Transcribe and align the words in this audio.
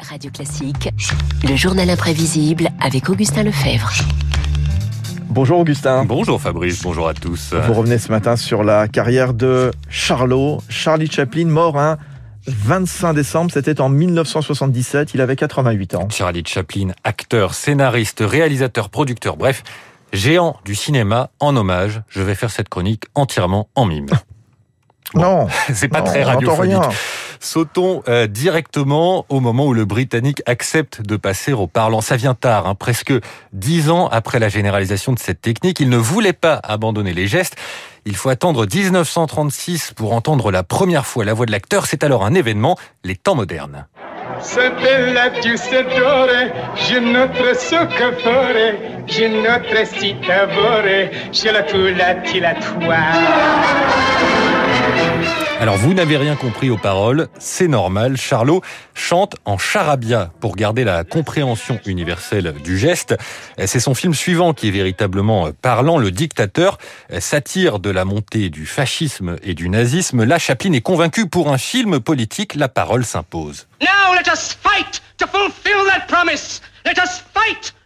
Radio 0.00 0.30
Classique, 0.30 0.90
le 1.48 1.56
journal 1.56 1.90
imprévisible 1.90 2.68
avec 2.80 3.08
Augustin 3.08 3.42
Lefebvre. 3.42 3.90
Bonjour 5.28 5.58
Augustin. 5.58 6.04
Bonjour 6.04 6.40
Fabrice, 6.40 6.82
bonjour 6.82 7.08
à 7.08 7.14
tous. 7.14 7.52
Vous 7.52 7.74
revenez 7.74 7.98
ce 7.98 8.10
matin 8.10 8.36
sur 8.36 8.62
la 8.62 8.86
carrière 8.86 9.34
de 9.34 9.72
Charlot, 9.88 10.62
Charlie 10.68 11.10
Chaplin, 11.10 11.46
mort 11.46 11.78
un 11.78 11.98
25 12.46 13.12
décembre, 13.12 13.50
c'était 13.52 13.80
en 13.80 13.88
1977, 13.88 15.14
il 15.14 15.20
avait 15.20 15.36
88 15.36 15.94
ans. 15.96 16.08
Charlie 16.10 16.44
Chaplin, 16.46 16.92
acteur, 17.04 17.54
scénariste, 17.54 18.22
réalisateur, 18.24 18.90
producteur, 18.90 19.36
bref, 19.36 19.62
géant 20.12 20.56
du 20.64 20.74
cinéma, 20.74 21.30
en 21.40 21.56
hommage, 21.56 22.02
je 22.08 22.22
vais 22.22 22.34
faire 22.34 22.50
cette 22.50 22.68
chronique 22.68 23.04
entièrement 23.14 23.68
en 23.74 23.84
mime. 23.84 24.06
non, 25.14 25.48
c'est 25.74 25.88
pas 25.88 26.00
non, 26.00 26.06
très 26.06 26.22
radiophonique. 26.22 26.82
Sautons 27.40 28.02
euh, 28.08 28.26
directement 28.26 29.26
au 29.28 29.40
moment 29.40 29.66
où 29.66 29.74
le 29.74 29.84
Britannique 29.84 30.42
accepte 30.46 31.02
de 31.02 31.16
passer 31.16 31.52
au 31.52 31.66
parlant. 31.66 32.00
Ça 32.00 32.16
vient 32.16 32.34
tard, 32.34 32.66
hein, 32.66 32.74
presque 32.74 33.12
dix 33.52 33.90
ans 33.90 34.08
après 34.08 34.38
la 34.38 34.48
généralisation 34.48 35.12
de 35.12 35.18
cette 35.18 35.40
technique. 35.40 35.80
Il 35.80 35.88
ne 35.88 35.96
voulait 35.96 36.32
pas 36.32 36.60
abandonner 36.62 37.12
les 37.12 37.26
gestes. 37.26 37.56
Il 38.04 38.16
faut 38.16 38.28
attendre 38.28 38.66
1936 38.66 39.92
pour 39.94 40.12
entendre 40.12 40.50
la 40.50 40.62
première 40.62 41.06
fois 41.06 41.24
la 41.24 41.34
voix 41.34 41.46
de 41.46 41.52
l'acteur. 41.52 41.86
C'est 41.86 42.04
alors 42.04 42.24
un 42.24 42.34
événement, 42.34 42.78
les 43.04 43.16
temps 43.16 43.34
modernes. 43.34 43.86
La 55.58 55.62
Alors 55.62 55.76
vous 55.76 55.92
n'avez 55.92 56.16
rien 56.16 56.36
compris 56.36 56.70
aux 56.70 56.78
paroles, 56.78 57.28
c'est 57.38 57.68
normal. 57.68 58.16
Charlot 58.16 58.62
chante 58.94 59.34
en 59.44 59.58
charabia 59.58 60.30
pour 60.40 60.54
garder 60.54 60.84
la 60.84 61.02
compréhension 61.04 61.80
universelle 61.84 62.54
du 62.62 62.78
geste. 62.78 63.16
C'est 63.66 63.80
son 63.80 63.94
film 63.94 64.14
suivant 64.14 64.54
qui 64.54 64.68
est 64.68 64.70
véritablement 64.70 65.50
parlant, 65.60 65.98
Le 65.98 66.10
Dictateur, 66.10 66.78
satire 67.18 67.80
de 67.80 67.90
la 67.90 68.04
montée 68.04 68.50
du 68.50 68.66
fascisme 68.66 69.36
et 69.42 69.54
du 69.54 69.68
nazisme. 69.68 70.24
Là, 70.24 70.38
Chaplin 70.38 70.72
est 70.72 70.80
convaincu 70.80 71.28
pour 71.28 71.52
un 71.52 71.58
film 71.58 72.00
politique, 72.00 72.54
la 72.54 72.68
parole 72.68 73.04
s'impose. 73.04 73.66
Now 73.82 74.14
let 74.14 74.32
us 74.32 74.56
fight 74.62 75.02
to 75.18 75.26
fulfill 75.26 75.84
that 75.86 76.06
promise. 76.06 76.62
Let 76.86 76.98
us 77.02 77.22
fight 77.34 77.74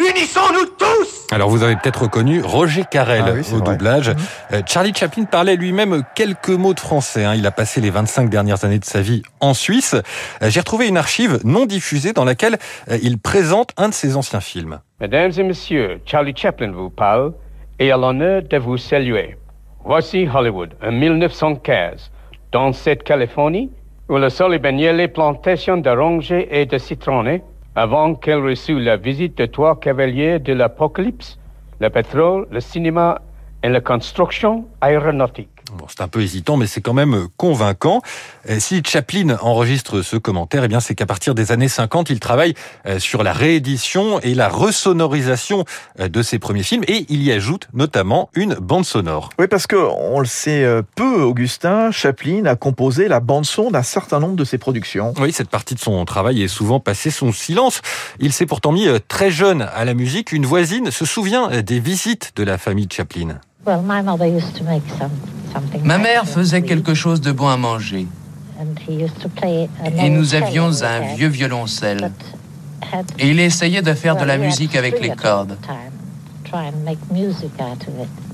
unissons-nous 0.00 0.66
tous 0.78 1.26
Alors 1.30 1.48
vous 1.50 1.62
avez 1.62 1.76
peut-être 1.76 2.02
reconnu 2.02 2.42
Roger 2.42 2.84
Carrel 2.90 3.24
Ah 3.26 3.32
oui, 3.34 3.40
au 3.52 3.58
vrai. 3.58 3.72
doublage. 3.72 4.12
Euh, 4.52 4.62
Charlie 4.66 4.94
Chaplin 4.94 5.24
parlait 5.24 5.56
lui-même 5.56 6.02
quelques 6.14 6.48
mots 6.50 6.74
de 6.74 6.80
français. 6.80 7.24
hein. 7.24 7.34
Il 7.34 7.46
a 7.46 7.50
passé 7.50 7.80
les 7.80 7.90
25 7.90 8.30
dernières 8.30 8.64
années 8.64 8.78
de 8.78 8.84
sa 8.84 9.00
vie 9.00 9.22
en 9.40 9.54
Suisse. 9.54 9.94
Euh, 10.42 10.48
J'ai 10.50 10.60
retrouvé 10.60 10.88
une 10.88 10.96
archive 10.96 11.38
non 11.44 11.66
diffusée 11.66 12.12
dans 12.12 12.24
laquelle 12.24 12.58
euh, 12.90 12.98
il 13.02 13.18
présente 13.18 13.70
un 13.76 13.88
de 13.90 13.94
ses 13.94 14.16
anciens 14.16 14.40
films. 14.40 14.80
Mesdames 15.00 15.32
et 15.36 15.42
messieurs, 15.42 16.00
Charlie 16.06 16.34
Chaplin 16.36 16.72
vous 16.72 16.90
parle 16.90 17.32
et 17.78 17.92
a 17.92 17.96
l'honneur 17.96 18.42
de 18.42 18.56
vous 18.58 18.76
saluer. 18.76 19.36
Voici 19.84 20.28
Hollywood, 20.32 20.74
en 20.82 20.92
1915, 20.92 22.10
dans 22.52 22.72
cette 22.72 23.02
Californie, 23.02 23.70
où 24.08 24.16
le 24.18 24.28
soleil 24.28 24.58
baignait 24.58 24.92
les 24.92 25.08
plantations 25.08 25.76
d'orangers 25.78 26.48
et 26.50 26.66
de 26.66 26.76
citronnés, 26.78 27.42
avant 27.76 28.14
qu'elle 28.14 28.40
reçût 28.40 28.80
la 28.80 28.96
visite 28.96 29.38
de 29.38 29.46
trois 29.46 29.78
cavaliers 29.78 30.38
de 30.38 30.52
l'Apocalypse, 30.52 31.38
le 31.80 31.88
pétrole, 31.88 32.46
le 32.50 32.60
cinéma 32.60 33.20
et 33.62 33.68
la 33.68 33.80
construction 33.80 34.66
aéronautique. 34.80 35.59
Bon, 35.76 35.86
c'est 35.88 36.00
un 36.00 36.08
peu 36.08 36.20
hésitant, 36.20 36.56
mais 36.56 36.66
c'est 36.66 36.80
quand 36.80 36.94
même 36.94 37.14
euh, 37.14 37.26
convaincant. 37.36 38.02
Si 38.58 38.82
Chaplin 38.84 39.36
enregistre 39.40 40.02
ce 40.02 40.16
commentaire, 40.16 40.64
eh 40.64 40.68
bien, 40.68 40.80
c'est 40.80 40.94
qu'à 40.94 41.06
partir 41.06 41.34
des 41.34 41.52
années 41.52 41.68
50, 41.68 42.10
il 42.10 42.18
travaille 42.18 42.54
euh, 42.86 42.98
sur 42.98 43.22
la 43.22 43.32
réédition 43.32 44.18
et 44.20 44.34
la 44.34 44.48
resonorisation 44.48 45.64
euh, 46.00 46.08
de 46.08 46.22
ses 46.22 46.38
premiers 46.38 46.62
films, 46.62 46.82
et 46.88 47.06
il 47.08 47.22
y 47.22 47.30
ajoute 47.30 47.68
notamment 47.72 48.30
une 48.34 48.54
bande 48.54 48.84
sonore. 48.84 49.30
Oui, 49.38 49.46
parce 49.46 49.66
que 49.66 49.76
on 49.76 50.18
le 50.18 50.26
sait 50.26 50.66
peu, 50.96 51.22
Augustin, 51.22 51.90
Chaplin 51.90 52.44
a 52.46 52.56
composé 52.56 53.08
la 53.08 53.20
bande-son 53.20 53.70
d'un 53.70 53.82
certain 53.82 54.18
nombre 54.18 54.36
de 54.36 54.44
ses 54.44 54.58
productions. 54.58 55.14
Oui, 55.20 55.32
cette 55.32 55.50
partie 55.50 55.74
de 55.74 55.80
son 55.80 56.04
travail 56.04 56.42
est 56.42 56.48
souvent 56.48 56.80
passée 56.80 57.10
son 57.10 57.32
silence. 57.32 57.82
Il 58.18 58.32
s'est 58.32 58.46
pourtant 58.46 58.72
mis 58.72 58.88
très 59.08 59.30
jeune 59.30 59.62
à 59.62 59.84
la 59.84 59.94
musique. 59.94 60.32
Une 60.32 60.46
voisine 60.46 60.90
se 60.90 61.04
souvient 61.04 61.62
des 61.62 61.80
visites 61.80 62.32
de 62.36 62.42
la 62.42 62.58
famille 62.58 62.88
Chaplin. 62.90 63.40
Ma 65.84 65.98
mère 65.98 66.26
faisait 66.26 66.62
quelque 66.62 66.94
chose 66.94 67.20
de 67.20 67.32
bon 67.32 67.48
à 67.48 67.56
manger 67.56 68.06
et 69.98 70.10
nous 70.10 70.34
avions 70.34 70.82
un 70.82 71.14
vieux 71.14 71.28
violoncelle. 71.28 72.10
Et 73.18 73.28
il 73.28 73.40
essayait 73.40 73.82
de 73.82 73.94
faire 73.94 74.16
de 74.16 74.24
la 74.24 74.36
musique 74.36 74.76
avec 74.76 75.00
les 75.00 75.10
cordes. 75.10 75.56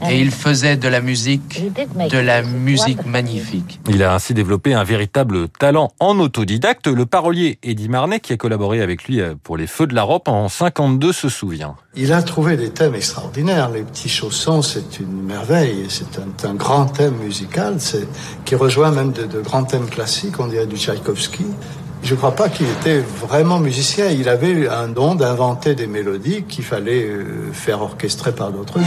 Et 0.08 0.20
il 0.20 0.30
faisait 0.30 0.76
de 0.76 0.88
la 0.88 1.00
musique, 1.00 1.62
de 2.10 2.18
la 2.18 2.42
musique 2.42 3.04
magnifique. 3.06 3.80
Il 3.88 4.02
a 4.02 4.14
ainsi 4.14 4.34
développé 4.34 4.74
un 4.74 4.84
véritable 4.84 5.48
talent 5.48 5.92
en 6.00 6.18
autodidacte. 6.18 6.86
Le 6.86 7.06
parolier 7.06 7.58
Eddie 7.62 7.88
Marnet, 7.88 8.20
qui 8.20 8.32
a 8.32 8.36
collaboré 8.36 8.80
avec 8.82 9.04
lui 9.04 9.20
euh, 9.20 9.34
pour 9.42 9.56
Les 9.56 9.66
Feux 9.66 9.86
de 9.86 9.94
l'Europe 9.94 10.28
en 10.28 10.48
52, 10.48 11.12
se 11.12 11.28
souvient. 11.28 11.76
Il 11.94 12.12
a 12.12 12.22
trouvé 12.22 12.56
des 12.56 12.70
thèmes 12.70 12.94
extraordinaires. 12.94 13.70
Les 13.70 13.82
petits 13.82 14.08
chaussons, 14.08 14.62
c'est 14.62 15.00
une 15.00 15.22
merveille. 15.22 15.86
C'est 15.88 16.18
un, 16.18 16.50
un 16.50 16.54
grand 16.54 16.86
thème 16.86 17.16
musical 17.16 17.76
qui 18.44 18.54
rejoint 18.54 18.90
même 18.90 19.12
de, 19.12 19.24
de 19.24 19.40
grands 19.40 19.64
thèmes 19.64 19.88
classiques, 19.88 20.38
on 20.38 20.46
dirait 20.46 20.66
du 20.66 20.76
Tchaïkovski. 20.76 21.44
Je 22.06 22.12
ne 22.12 22.18
crois 22.18 22.36
pas 22.36 22.48
qu'il 22.48 22.68
était 22.68 23.00
vraiment 23.00 23.58
musicien. 23.58 24.06
Il 24.10 24.28
avait 24.28 24.68
un 24.68 24.86
don 24.86 25.16
d'inventer 25.16 25.74
des 25.74 25.88
mélodies 25.88 26.44
qu'il 26.44 26.62
fallait 26.62 27.02
euh, 27.02 27.50
faire 27.52 27.82
orchestrer 27.82 28.30
par 28.30 28.52
d'autres 28.52 28.78
gens. 28.78 28.86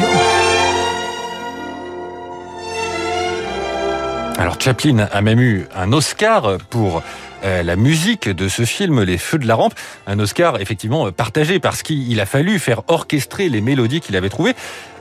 Alors 4.37 4.55
Chaplin 4.57 5.09
a 5.11 5.21
même 5.21 5.41
eu 5.41 5.67
un 5.75 5.91
Oscar 5.91 6.59
pour 6.69 7.03
euh, 7.43 7.61
la 7.61 7.75
musique 7.75 8.29
de 8.29 8.47
ce 8.47 8.63
film 8.63 9.03
Les 9.03 9.17
Feux 9.17 9.37
de 9.37 9.47
la 9.47 9.55
Rampe, 9.55 9.73
un 10.07 10.17
Oscar 10.19 10.61
effectivement 10.61 11.11
partagé 11.11 11.59
parce 11.59 11.83
qu'il 11.83 12.21
a 12.21 12.25
fallu 12.25 12.57
faire 12.57 12.83
orchestrer 12.87 13.49
les 13.49 13.59
mélodies 13.59 13.99
qu'il 13.99 14.15
avait 14.15 14.29
trouvées. 14.29 14.55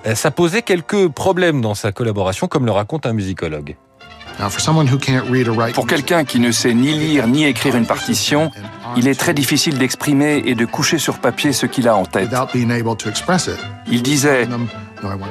Euh, 0.08 0.16
Ça 0.16 0.32
posait 0.32 0.62
quelques 0.62 1.06
problèmes 1.06 1.60
dans 1.60 1.76
sa 1.76 1.92
collaboration, 1.92 2.48
comme 2.48 2.66
le 2.66 2.72
raconte 2.72 3.06
un 3.06 3.12
musicologue. 3.12 3.76
Pour 5.75 5.87
quelqu'un 5.87 6.25
qui 6.25 6.38
ne 6.41 6.53
sait 6.53 6.75
ni 6.75 6.93
lire 6.93 7.26
ni 7.26 7.44
écrire 7.44 7.76
une 7.76 7.87
partition, 7.87 8.50
il 8.97 9.09
est 9.09 9.19
très 9.19 9.34
difficile 9.34 9.78
d'exprimer 9.78 10.43
et 10.47 10.54
de 10.54 10.65
coucher 10.65 10.99
sur 10.99 11.19
papier 11.19 11.53
ce 11.53 11.66
qu'il 11.66 11.88
a 11.88 11.97
en 11.97 12.04
tête. 12.04 12.31
Il 13.91 14.03
disait 14.03 14.49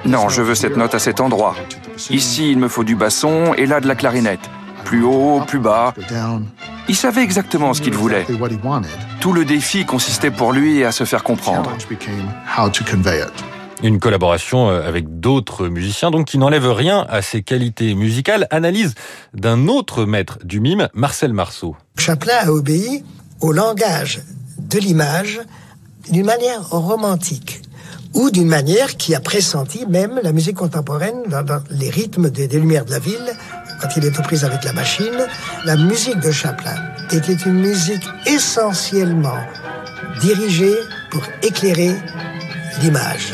Non, 0.06 0.30
je 0.30 0.42
veux 0.42 0.56
cette 0.56 0.78
note 0.78 0.94
à 0.96 1.00
cet 1.00 1.22
endroit. 1.22 1.56
Ici, 2.10 2.52
il 2.52 2.60
me 2.60 2.68
faut 2.68 2.84
du 2.84 2.96
basson 2.96 3.54
et 3.58 3.66
là 3.66 3.80
de 3.80 3.88
la 3.88 3.96
clarinette. 3.96 4.50
Plus 4.84 5.04
haut, 5.04 5.42
plus 5.46 5.60
bas. 5.60 5.94
Il 6.90 6.96
savait 6.96 7.24
exactement 7.24 7.74
ce 7.74 7.82
qu'il 7.82 7.94
voulait. 7.94 8.26
Tout 9.20 9.34
le 9.34 9.44
défi 9.44 9.86
consistait 9.86 10.32
pour 10.32 10.54
lui 10.54 10.86
à 10.86 10.92
se 10.94 11.04
faire 11.04 11.24
comprendre. 11.24 11.72
Une 13.84 14.00
collaboration 14.00 14.70
euh, 14.70 14.88
avec 14.88 15.20
d'autres 15.20 15.68
musiciens, 15.68 16.10
donc 16.10 16.26
qui 16.26 16.40
n'enlève 16.40 16.68
rien 16.72 17.06
à 17.10 17.22
ses 17.22 17.44
qualités 17.44 17.94
musicales. 17.94 18.48
Analyse 18.50 18.96
d'un 19.36 19.68
autre 19.68 20.06
maître 20.06 20.40
du 20.44 20.60
mime, 20.60 20.90
Marcel 20.94 21.32
Marceau. 21.32 21.76
Chaplin 21.98 22.34
a 22.40 22.52
obéi 22.52 23.04
au 23.40 23.52
langage 23.52 24.22
de 24.58 24.80
l'image 24.80 25.40
d'une 26.10 26.26
manière 26.26 26.68
romantique 26.70 27.62
ou 28.16 28.32
d'une 28.32 28.48
manière 28.48 28.98
qui 28.98 29.14
a 29.14 29.20
pressenti 29.20 29.86
même 29.86 30.20
la 30.24 30.32
musique 30.32 30.56
contemporaine 30.56 31.24
dans, 31.30 31.46
les 31.70 31.92
rythmes 31.92 32.32
des, 32.32 32.48
des 32.48 32.60
Lumières 32.60 32.86
de 32.86 32.92
la 32.92 33.00
ville, 33.00 33.32
quand 33.80 33.90
il 33.96 34.06
est 34.06 34.18
aux 34.18 34.24
prises 34.24 34.44
avec 34.44 34.64
la 34.64 34.74
machine. 34.74 35.28
La 35.66 35.76
musique 35.76 36.20
de 36.20 36.32
Chaplin 36.32 36.76
était 37.12 37.34
une 37.34 37.60
musique 37.60 38.08
essentiellement 38.26 39.38
dirigée 40.20 40.76
pour 41.12 41.22
éclairer 41.44 41.96
l'image. 42.82 43.34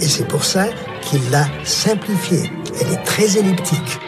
Et 0.00 0.08
c'est 0.08 0.26
pour 0.26 0.44
ça 0.44 0.66
qu'il 1.02 1.30
l'a 1.30 1.46
simplifiée. 1.64 2.50
Elle 2.80 2.92
est 2.92 3.04
très 3.04 3.38
elliptique. 3.38 4.00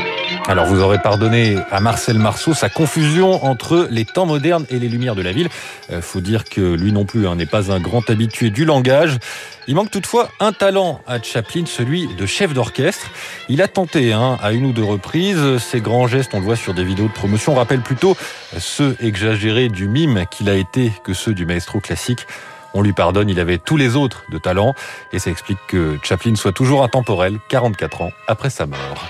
Alors 0.49 0.67
vous 0.67 0.81
aurez 0.81 0.99
pardonné 0.99 1.59
à 1.71 1.81
Marcel 1.81 2.19
Marceau 2.19 2.55
sa 2.55 2.69
confusion 2.69 3.45
entre 3.45 3.89
les 3.91 4.05
temps 4.05 4.27
modernes 4.27 4.65
et 4.71 4.79
les 4.79 4.89
lumières 4.89 5.17
de 5.17 5.23
la 5.23 5.33
ville. 5.33 5.49
Euh, 5.91 6.01
faut 6.01 6.21
dire 6.21 6.45
que 6.45 6.61
lui 6.61 6.93
non 6.93 7.05
plus 7.05 7.27
hein, 7.27 7.35
n'est 7.35 7.47
pas 7.47 7.73
un 7.73 7.81
grand 7.81 8.09
habitué 8.11 8.51
du 8.51 8.65
langage. 8.65 9.19
Il 9.67 9.75
manque 9.75 9.91
toutefois 9.91 10.31
un 10.39 10.53
talent 10.53 11.01
à 11.07 11.21
Chaplin, 11.21 11.65
celui 11.67 12.07
de 12.15 12.27
chef 12.27 12.55
d'orchestre. 12.55 13.11
Il 13.49 13.61
a 13.61 13.67
tenté 13.67 14.13
hein, 14.13 14.39
à 14.41 14.53
une 14.53 14.67
ou 14.67 14.73
deux 14.73 14.85
reprises. 14.85 15.59
Ses 15.59 15.81
grands 15.81 16.07
gestes, 16.07 16.33
on 16.35 16.39
le 16.39 16.45
voit 16.45 16.57
sur 16.57 16.75
des 16.75 16.85
vidéos 16.85 17.09
de 17.09 17.13
promotion, 17.13 17.55
rappellent 17.55 17.81
plutôt 17.81 18.17
ceux 18.57 18.97
exagérés 19.01 19.69
du 19.69 19.89
mime 19.89 20.27
qu'il 20.31 20.49
a 20.49 20.55
été 20.55 20.93
que 21.03 21.13
ceux 21.13 21.35
du 21.35 21.45
maestro 21.45 21.81
classique. 21.81 22.27
On 22.77 22.83
lui 22.83 22.93
pardonne, 22.93 23.31
il 23.31 23.41
avait 23.41 23.57
tous 23.57 23.79
les 23.79 23.97
autres 23.97 24.25
de 24.31 24.37
talent 24.37 24.75
et 25.11 25.19
ça 25.19 25.31
explique 25.31 25.59
que 25.67 25.97
Chaplin 26.03 26.35
soit 26.35 26.53
toujours 26.53 26.85
intemporel 26.85 27.39
44 27.49 28.03
ans 28.03 28.13
après 28.29 28.51
sa 28.51 28.67
mort. 28.67 29.09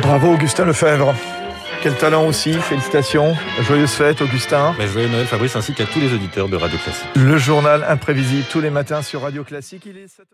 Bravo 0.00 0.32
Augustin 0.32 0.64
Lefebvre. 0.64 1.14
Quel 1.82 1.94
talent 1.94 2.26
aussi, 2.26 2.54
félicitations. 2.54 3.36
Joyeuse 3.60 3.90
fête 3.90 4.22
Augustin. 4.22 4.74
Mais 4.78 4.86
joyeux 4.86 5.08
Noël 5.08 5.26
Fabrice 5.26 5.54
ainsi 5.54 5.74
qu'à 5.74 5.84
tous 5.84 6.00
les 6.00 6.14
auditeurs 6.14 6.48
de 6.48 6.56
Radio 6.56 6.78
Classique. 6.78 7.08
Le 7.14 7.36
journal 7.36 7.84
imprévisible 7.86 8.46
tous 8.50 8.62
les 8.62 8.70
matins 8.70 9.02
sur 9.02 9.20
Radio 9.20 9.44
Classique. 9.44 9.82
Il 9.84 9.98
est 9.98 10.06
7h... 10.06 10.32